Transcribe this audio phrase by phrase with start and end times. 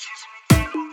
[0.00, 0.24] she's
[0.74, 0.89] you.